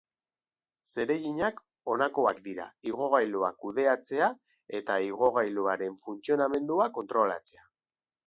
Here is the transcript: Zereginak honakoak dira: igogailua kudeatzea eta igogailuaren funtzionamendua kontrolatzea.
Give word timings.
Zereginak 0.91 1.59
honakoak 1.93 2.39
dira: 2.47 2.65
igogailua 2.91 3.51
kudeatzea 3.65 4.31
eta 4.79 4.97
igogailuaren 5.11 6.01
funtzionamendua 6.07 6.91
kontrolatzea. 6.99 7.67